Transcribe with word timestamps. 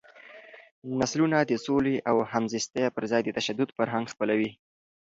نسلونه 0.99 1.37
د 1.43 1.51
سولې 1.65 1.95
او 2.09 2.17
همزیستۍ 2.31 2.83
پر 2.95 3.03
ځای 3.11 3.21
د 3.23 3.29
تشدد 3.37 3.69
فرهنګ 3.77 4.05
خپلوي. 4.13 4.51